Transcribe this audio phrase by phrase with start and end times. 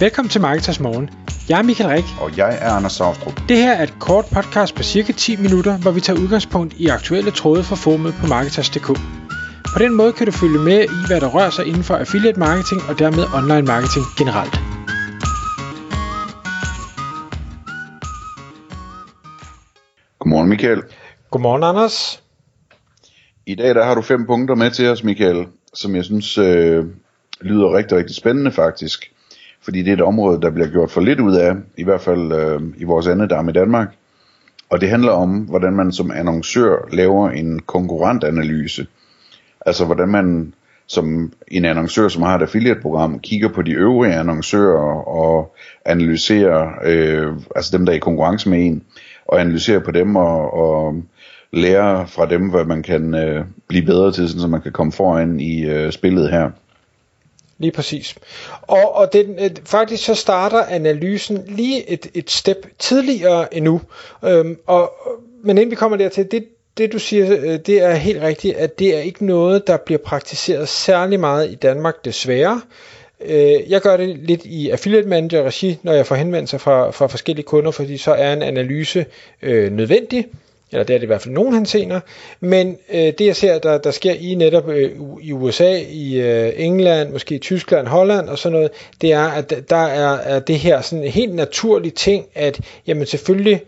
[0.00, 1.10] Velkommen til Marketers Morgen.
[1.48, 2.04] Jeg er Michael Rik.
[2.20, 3.40] Og jeg er Anders Saustrup.
[3.48, 6.86] Det her er et kort podcast på cirka 10 minutter, hvor vi tager udgangspunkt i
[6.86, 8.86] aktuelle tråde fra formet på Marketers.dk.
[9.74, 12.38] På den måde kan du følge med i, hvad der rører sig inden for affiliate
[12.38, 14.54] marketing og dermed online marketing generelt.
[20.18, 20.82] Godmorgen Michael.
[21.30, 22.22] Godmorgen Anders.
[23.46, 26.84] I dag der har du fem punkter med til os Michael, som jeg synes øh,
[27.40, 29.12] lyder rigtig, rigtig spændende faktisk.
[29.66, 32.32] Fordi det er et område, der bliver gjort for lidt ud af, i hvert fald
[32.32, 33.88] øh, i vores andedam i Danmark.
[34.70, 38.86] Og det handler om, hvordan man som annoncør laver en konkurrentanalyse.
[39.66, 40.54] Altså hvordan man
[40.86, 47.32] som en annoncør, som har et affiliate-program, kigger på de øvrige annoncører og analyserer, øh,
[47.56, 48.82] altså dem, der er i konkurrence med en,
[49.26, 50.94] og analyserer på dem og, og
[51.52, 55.40] lærer fra dem, hvad man kan øh, blive bedre til, så man kan komme foran
[55.40, 56.50] i øh, spillet her.
[57.58, 58.14] Lige præcis.
[58.62, 63.80] Og, og den, øh, faktisk så starter analysen lige et, et step tidligere endnu.
[64.24, 64.92] Øhm, og,
[65.44, 66.44] men inden vi kommer dertil, det,
[66.78, 69.98] det du siger, øh, det er helt rigtigt, at det er ikke noget, der bliver
[69.98, 72.60] praktiseret særlig meget i Danmark desværre.
[73.20, 77.06] Øh, jeg gør det lidt i affiliate manager regi, når jeg får henvendelser fra, fra
[77.06, 79.06] forskellige kunder, fordi så er en analyse
[79.42, 80.26] øh, nødvendig
[80.72, 82.00] eller det er det i hvert fald nogen henseender,
[82.40, 84.90] men øh, det jeg ser, der, der sker i netop øh,
[85.22, 89.70] i USA, i øh, England, måske i Tyskland, Holland og sådan noget, det er, at
[89.70, 93.60] der er, er det her sådan en helt naturlig ting, at jamen selvfølgelig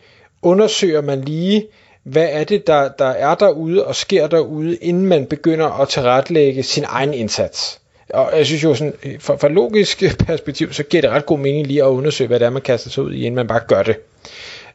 [0.43, 1.67] undersøger man lige,
[2.03, 6.63] hvad er det, der, der er derude og sker derude, inden man begynder at tilrettelægge
[6.63, 7.81] sin egen indsats.
[8.15, 11.39] Og jeg synes jo, sådan, øh, fra, fra logisk perspektiv, så giver det ret god
[11.39, 13.61] mening lige at undersøge, hvad det er, man kaster sig ud i, inden man bare
[13.69, 13.97] gør det.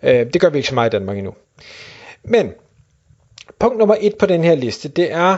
[0.04, 1.34] Øh, det gør vi ikke så meget i Danmark endnu.
[2.24, 2.54] Men
[3.60, 5.38] punkt nummer et på den her liste, det er,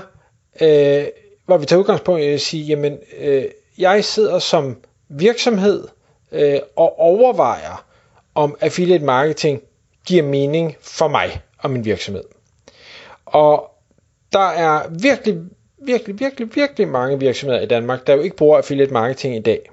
[0.62, 1.06] øh,
[1.46, 3.46] hvor vi tager udgangspunkt i at sige, jamen, øh,
[3.78, 4.78] jeg sidder som
[5.10, 5.88] virksomhed
[6.32, 7.86] øh, og overvejer,
[8.36, 9.62] om affiliate marketing
[10.06, 12.24] giver mening for mig og min virksomhed.
[13.26, 13.72] Og
[14.34, 15.42] der er virkelig,
[15.78, 19.70] virkelig, virkelig, virkelig mange virksomheder i Danmark, der jo ikke bruger affiliate marketing i dag.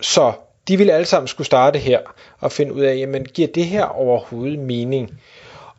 [0.00, 0.32] Så
[0.68, 2.00] de vil alle sammen skulle starte her
[2.40, 5.20] og finde ud af, jamen giver det her overhovedet mening?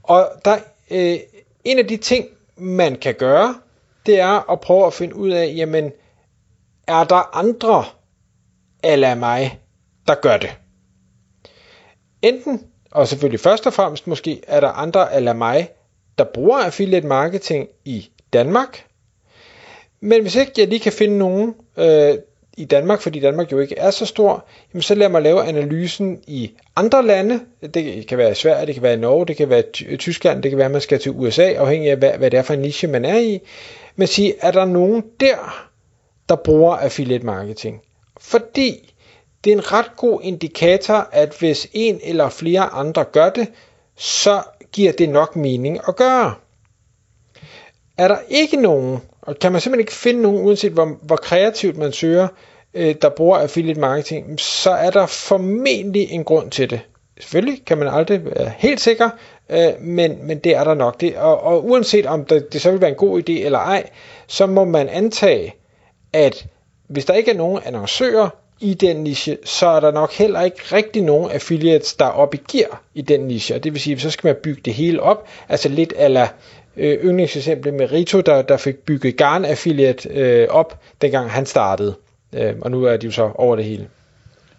[0.09, 0.57] Og der,
[0.91, 1.19] øh,
[1.63, 2.27] en af de ting,
[2.57, 3.55] man kan gøre,
[4.05, 5.91] det er at prøve at finde ud af, jamen,
[6.87, 7.85] er der andre
[8.83, 9.59] eller mig,
[10.07, 10.57] der gør det?
[12.21, 15.69] Enten, og selvfølgelig først og fremmest måske, er der andre eller mig,
[16.17, 18.85] der bruger affiliate marketing i Danmark.
[19.99, 22.17] Men hvis ikke jeg lige kan finde nogen, øh,
[22.59, 26.19] i Danmark, fordi Danmark jo ikke er så stor, jamen så lad mig lave analysen
[26.27, 27.39] i andre lande.
[27.73, 30.43] Det kan være i Sverige, det kan være i Norge, det kan være i Tyskland,
[30.43, 32.53] det kan være, at man skal til USA, afhængig af, hvad, hvad det er for
[32.53, 33.39] en niche, man er i.
[33.95, 35.67] Men sige, er der nogen der,
[36.29, 37.81] der bruger affiliate marketing?
[38.19, 38.93] Fordi
[39.43, 43.47] det er en ret god indikator, at hvis en eller flere andre gør det,
[43.97, 44.41] så
[44.71, 46.33] giver det nok mening at gøre.
[47.99, 51.77] Er der ikke nogen, og kan man simpelthen ikke finde nogen, uanset hvor, hvor kreativt
[51.77, 52.27] man søger,
[52.73, 56.79] øh, der bruger affiliate marketing, så er der formentlig en grund til det.
[57.19, 59.09] Selvfølgelig kan man aldrig være helt sikker,
[59.49, 61.01] øh, men, men det er der nok.
[61.01, 63.89] Det, og, og uanset om det, det så vil være en god idé eller ej,
[64.27, 65.55] så må man antage,
[66.13, 66.45] at
[66.87, 70.57] hvis der ikke er nogen annoncører i den niche, så er der nok heller ikke
[70.71, 73.55] rigtig nogen affiliates, der er op i gear i den niche.
[73.55, 76.29] Og det vil sige, så skal man bygge det hele op, altså lidt ala
[76.79, 81.95] øh, yndlingseksemplet med Rito, der, der fik bygget Garn Affiliate øh, op, dengang han startede.
[82.33, 83.87] Øh, og nu er de jo så over det hele.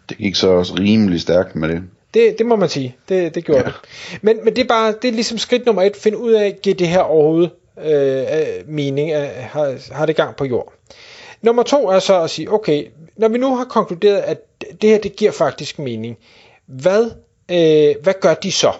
[0.08, 1.82] Det gik så også rimelig stærkt med det.
[2.14, 2.96] Det, det må man sige.
[3.08, 3.66] Det, det gjorde ja.
[3.66, 3.74] det.
[4.22, 5.96] Men, men det er bare, det er ligesom skridt nummer et.
[5.96, 7.50] Find ud af, giver det her overhovedet
[7.84, 9.12] øh, mening?
[9.12, 10.72] Øh, har, har det gang på jord?
[11.42, 14.38] Nummer to er så at sige, okay, når vi nu har konkluderet, at
[14.82, 16.18] det her, det giver faktisk mening.
[16.66, 17.10] Hvad,
[17.50, 18.72] øh, hvad gør de så?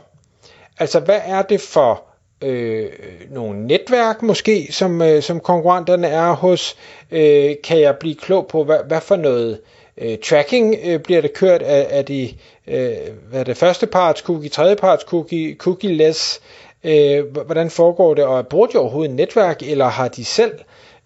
[0.78, 2.09] Altså, hvad er det for
[2.42, 2.88] øh,
[3.30, 6.76] nogle netværk måske, som, øh, som konkurrenterne er hos?
[7.10, 9.60] Øh, kan jeg blive klog på, hvad, hvad for noget
[9.98, 11.62] øh, tracking øh, bliver det kørt?
[11.62, 12.34] af, af de,
[12.66, 12.92] øh,
[13.30, 16.40] hvad er det, første parts cookie, tredje parts cookie, cookie-less?
[16.84, 18.24] Øh, hvordan foregår det?
[18.24, 20.52] Og bruger de overhovedet netværk, eller har de selv...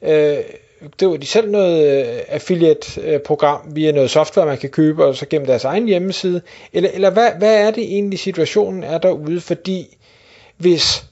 [0.03, 0.37] Øh,
[1.01, 5.17] det var de selv noget øh, affiliate-program øh, via noget software, man kan købe, og
[5.17, 6.41] så gennem deres egen hjemmeside?
[6.73, 9.41] Eller, eller hvad, hvad er det egentlig situationen er derude?
[9.41, 9.97] Fordi
[10.57, 11.05] hvis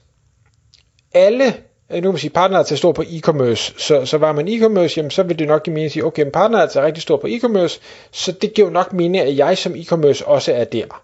[1.13, 1.45] alle,
[1.89, 4.93] øh, nu kan man sige, partnere er stor på e-commerce, så, så var man e-commerce,
[4.97, 7.17] jamen, så vil det nok give mening at sige, okay, men partner er rigtig stor
[7.17, 7.79] på e-commerce,
[8.11, 11.03] så det giver jo nok mening, at jeg som e-commerce også er der.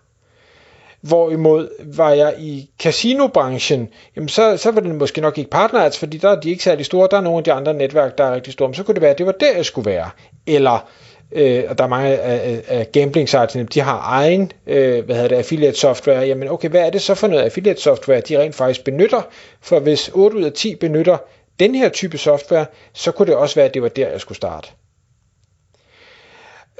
[1.01, 6.17] Hvorimod var jeg i casinobranchen, jamen så, så var det måske nok ikke partners, fordi
[6.17, 8.35] der er de ikke særlig store, der er nogle af de andre netværk, der er
[8.35, 10.09] rigtig store, men så kunne det være, at det var der, jeg skulle være.
[10.47, 10.89] Eller
[11.31, 15.27] øh, og der er mange af, af gambling sites, de har egen øh, hvad hedder
[15.27, 18.55] det, affiliate software, jamen okay, hvad er det så for noget affiliate software, de rent
[18.55, 19.21] faktisk benytter?
[19.61, 21.17] For hvis 8 ud af 10 benytter
[21.59, 24.35] den her type software, så kunne det også være, at det var der, jeg skulle
[24.35, 24.67] starte.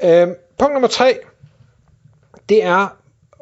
[0.02, 1.18] Øh, punkt nummer 3,
[2.48, 2.96] det er,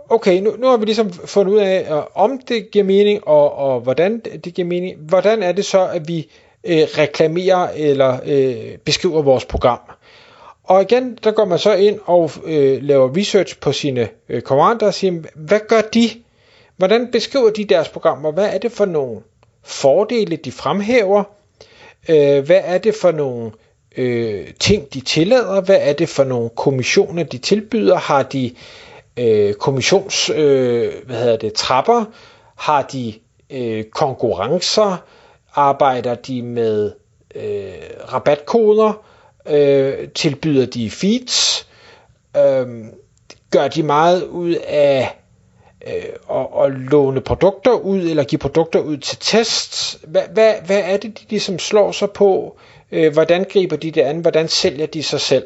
[0.08, 3.54] okay, nu, nu har vi ligesom fundet ud af, øh, om det giver mening, og,
[3.54, 4.98] og hvordan det giver mening.
[4.98, 6.30] Hvordan er det så, at vi
[6.64, 9.80] øh, reklamerer eller øh, beskriver vores program?
[10.68, 14.86] Og igen, der går man så ind og øh, laver research på sine øh, konkurrenter
[14.86, 16.10] og siger, hvad gør de?
[16.76, 18.32] Hvordan beskriver de deres programmer?
[18.32, 19.20] Hvad er det for nogle
[19.62, 21.24] fordele, de fremhæver?
[22.08, 23.50] Øh, hvad er det for nogle
[23.96, 25.60] øh, ting, de tillader?
[25.60, 27.96] Hvad er det for nogle kommissioner, de tilbyder?
[27.96, 28.54] Har de
[29.16, 32.04] øh, kommissions, øh, hvad hedder det, trapper?
[32.56, 33.14] Har de
[33.50, 34.96] øh, konkurrencer?
[35.54, 36.92] Arbejder de med
[37.34, 39.04] øh, rabatkoder?
[39.50, 41.66] Øh, tilbyder de feeds?
[42.36, 42.66] Øh,
[43.50, 45.18] gør de meget ud af
[45.86, 45.92] øh,
[46.30, 49.98] at, at låne produkter ud, eller give produkter ud til test.
[50.06, 52.58] Hvad, hvad, hvad er det, de ligesom slår sig på?
[52.92, 54.20] Øh, hvordan griber de det an?
[54.20, 55.44] Hvordan sælger de sig selv?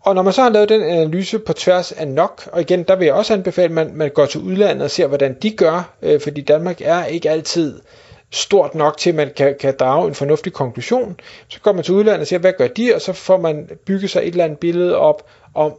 [0.00, 2.96] Og når man så har lavet den analyse på tværs af nok, og igen, der
[2.96, 5.94] vil jeg også anbefale, at man, man går til udlandet og ser, hvordan de gør,
[6.02, 7.80] øh, fordi Danmark er ikke altid
[8.34, 11.20] stort nok til, at man kan, kan drage en fornuftig konklusion.
[11.48, 14.10] Så går man til udlandet og siger, hvad gør de, og så får man bygget
[14.10, 15.72] sig et eller andet billede op om,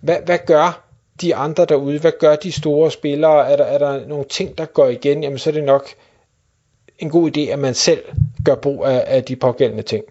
[0.00, 0.84] hvad, hvad gør
[1.20, 4.64] de andre derude, hvad gør de store spillere, er der, er der nogle ting, der
[4.64, 5.88] går igen, jamen så er det nok
[6.98, 8.02] en god idé, at man selv
[8.44, 10.04] gør brug af, af de pågældende ting.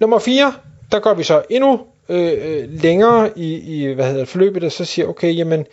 [0.00, 0.54] Nummer 4,
[0.92, 4.84] der går vi så endnu øh, øh, længere i, i hvad hedder forløbet, og så
[4.84, 5.66] siger, okay, jamen,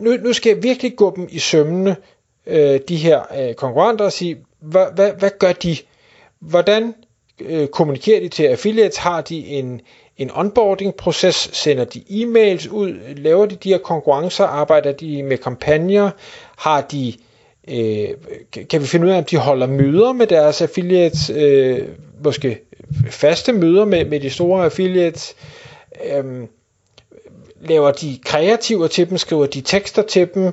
[0.00, 1.96] nu, nu skal jeg virkelig gå dem i sømmene,
[2.46, 5.76] øh, de her øh, konkurrenter, og sige, hvad, hvad, hvad gør de?
[6.40, 6.94] Hvordan
[7.40, 8.96] øh, kommunikerer de til affiliates?
[8.96, 9.80] Har de en,
[10.16, 11.50] en onboarding-proces?
[11.52, 13.14] Sender de e-mails ud?
[13.16, 14.44] Laver de de her konkurrencer?
[14.44, 16.10] Arbejder de med kampagner?
[16.58, 17.14] Har de
[17.68, 18.08] øh,
[18.70, 21.88] kan vi finde ud af, om de holder møder med deres affiliates, øh,
[22.24, 22.58] måske
[23.10, 25.34] faste møder med, med de store affiliates,
[26.04, 26.46] øh,
[27.60, 30.52] laver de kreativer til dem, skriver de tekster til dem,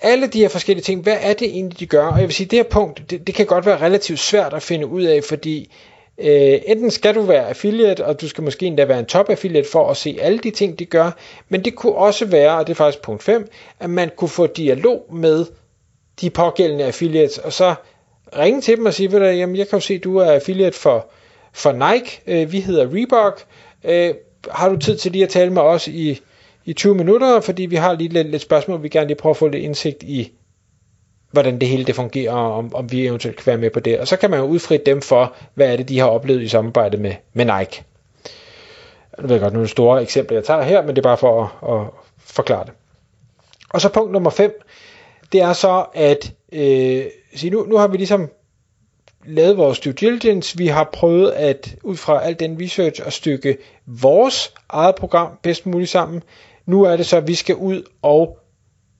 [0.00, 2.06] alle de her forskellige ting, hvad er det egentlig, de gør?
[2.06, 4.62] Og jeg vil sige, det her punkt, det, det kan godt være relativt svært at
[4.62, 5.74] finde ud af, fordi
[6.18, 9.68] øh, enten skal du være affiliate, og du skal måske endda være en top affiliate
[9.72, 11.10] for at se alle de ting, de gør,
[11.48, 13.48] men det kunne også være, og det er faktisk punkt 5,
[13.80, 15.46] at man kunne få dialog med
[16.20, 17.74] de pågældende affiliates, og så
[18.36, 20.76] ringe til dem og sige, at jamen, jeg kan jo se, at du er affiliate
[20.78, 21.06] for,
[21.52, 23.44] for Nike, øh, vi hedder Reebok,
[23.84, 24.14] øh,
[24.50, 26.20] har du tid til lige at tale med os i,
[26.68, 29.36] i 20 minutter, fordi vi har lige lidt, lidt spørgsmål, vi gerne lige prøve at
[29.36, 30.32] få lidt indsigt i,
[31.30, 33.98] hvordan det hele det fungerer, og om, om vi eventuelt kan være med på det.
[33.98, 36.48] Og så kan man jo udfri dem for, hvad er det, de har oplevet i
[36.48, 37.82] samarbejde med, med Nike.
[39.18, 41.80] Jeg ved godt, nogle store eksempler, jeg tager her, men det er bare for at,
[41.80, 41.86] at
[42.18, 42.72] forklare det.
[43.70, 44.62] Og så punkt nummer 5,
[45.32, 47.04] det er så, at øh,
[47.34, 48.30] sige, nu, nu har vi ligesom
[49.26, 50.58] lavet vores due diligence.
[50.58, 53.56] Vi har prøvet at ud fra al den research at stykke
[53.86, 56.22] vores eget program bedst muligt sammen.
[56.68, 58.38] Nu er det så, at vi skal ud og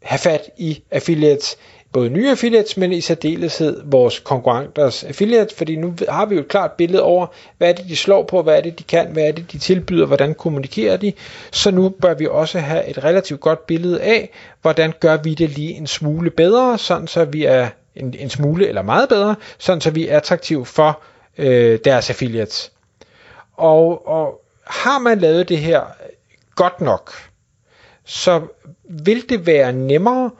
[0.03, 1.57] have fat i affiliates
[1.93, 6.49] både nye affiliates, men i særdeleshed vores konkurrenters affiliates, fordi nu har vi jo et
[6.49, 7.27] klart billede over,
[7.59, 9.59] hvad er det, de slår på, hvad er det, de kan, hvad er det, de
[9.59, 11.13] tilbyder, hvordan kommunikerer de.
[11.51, 14.31] Så nu bør vi også have et relativt godt billede af,
[14.63, 18.69] hvordan gør vi det lige en smule bedre, sådan så vi er en, en smule
[18.69, 21.01] eller meget bedre, sådan så vi er attraktive for
[21.39, 22.73] øh, deres affiliates.
[23.57, 25.81] Og, og har man lavet det her
[26.55, 27.13] godt nok,
[28.09, 28.43] så
[28.85, 30.31] vil det være nemmere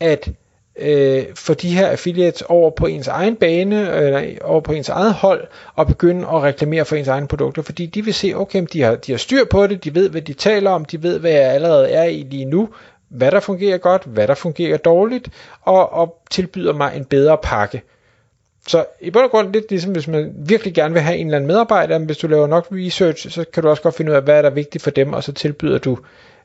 [0.00, 0.30] at
[0.78, 4.88] øh, få de her affiliates over på ens egen bane, øh, eller over på ens
[4.88, 8.66] eget hold, og begynde at reklamere for ens egne produkter, fordi de vil se, okay,
[8.72, 11.18] de har, de har styr på det, de ved, hvad de taler om, de ved,
[11.18, 12.68] hvad jeg allerede er i lige nu,
[13.08, 15.28] hvad der fungerer godt, hvad der fungerer dårligt,
[15.62, 17.82] og, og tilbyder mig en bedre pakke.
[18.66, 21.36] Så i bund og grund lidt ligesom, hvis man virkelig gerne vil have en eller
[21.36, 24.22] anden medarbejder, hvis du laver nok research, så kan du også godt finde ud af,
[24.22, 25.98] hvad er der vigtigt for dem, og så tilbyder du,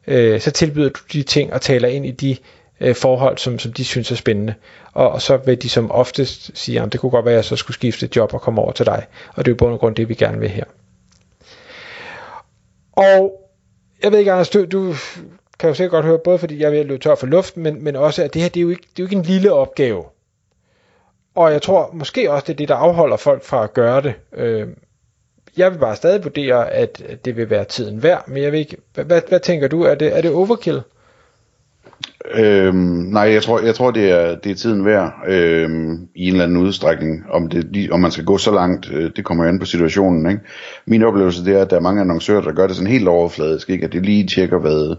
[0.07, 2.37] øh, så tilbyder du de ting og taler ind i de
[2.81, 4.53] øh, forhold, som, som de synes er spændende.
[4.93, 7.45] Og, og så vil de som oftest sige, at det kunne godt være, at jeg
[7.45, 9.05] så skulle skifte job og komme over til dig.
[9.35, 10.63] Og det er jo bund og grund det, vi gerne vil her.
[12.91, 13.41] Og
[14.03, 14.93] jeg ved ikke, Anders, du, du
[15.59, 17.95] kan jo sikkert godt høre, både fordi jeg vil løbe tør for luft, men, men
[17.95, 20.03] også, at det her det er, jo ikke, det er jo ikke en lille opgave.
[21.37, 24.13] Og jeg tror måske også, det er det, der afholder folk fra at gøre det.
[24.37, 24.67] Øh,
[25.57, 28.77] jeg vil bare stadig vurdere, at det vil være tiden værd, men jeg ved ikke,
[28.93, 30.81] hvad, hvad, hvad tænker du, er det, er det overkill?
[32.31, 32.75] Øhm,
[33.11, 36.43] nej, jeg tror, jeg tror det, er, det er tiden værd øhm, i en eller
[36.43, 37.23] anden udstrækning.
[37.29, 40.31] Om, det, om man skal gå så langt, øh, det kommer an på situationen.
[40.31, 40.41] Ikke?
[40.85, 43.69] Min oplevelse det er, at der er mange annoncører, der gør det sådan helt overfladisk.
[43.69, 43.85] Ikke?
[43.85, 44.95] At det lige tjekker, hvad,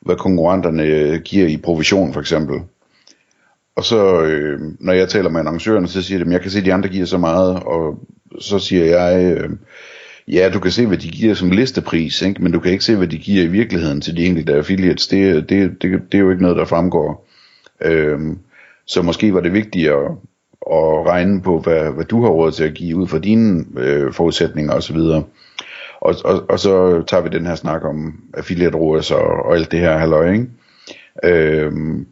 [0.00, 2.60] hvad konkurrenterne øh, giver i provision for eksempel.
[3.76, 6.58] Og så, øh, når jeg taler med annoncørerne, så siger de, at jeg kan se,
[6.58, 7.98] at de andre giver så meget, og
[8.40, 9.50] så siger jeg, øh,
[10.28, 12.42] ja, du kan se, hvad de giver som listepris, ikke?
[12.42, 15.06] men du kan ikke se, hvad de giver i virkeligheden til de enkelte affiliates.
[15.06, 17.28] Det, det, det, det er jo ikke noget, der fremgår.
[17.80, 18.20] Øh,
[18.86, 20.12] så måske var det vigtigere at,
[20.72, 24.12] at regne på, hvad, hvad du har råd til at give ud fra dine øh,
[24.12, 24.98] forudsætninger osv.,
[26.00, 29.72] og, og, og så tager vi den her snak om affiliate ROAS og, og alt
[29.72, 30.46] det her halløj, ikke?
[31.24, 32.06] Øhm,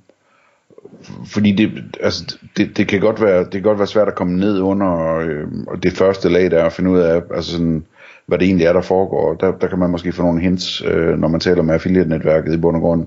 [1.26, 1.70] fordi det,
[2.00, 5.16] altså, det, det, kan godt være, det kan godt være svært at komme ned under
[5.16, 5.46] øh,
[5.82, 7.84] det første lag der og finde ud af, altså sådan,
[8.26, 9.34] hvad det egentlig er, der foregår.
[9.34, 12.56] Der, der kan man måske få nogle hints, øh, når man taler med affiliate-netværket i
[12.56, 13.06] bund og grund.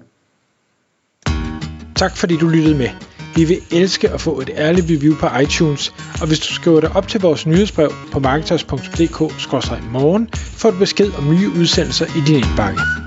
[1.96, 2.90] Tak fordi du lyttede med.
[3.36, 6.96] Vi vil elske at få et ærligt review på iTunes, og hvis du skriver dig
[6.96, 13.03] op til vores nyhedsbrev på marketers.dk-morgen, får du besked om nye udsendelser i din indbakke.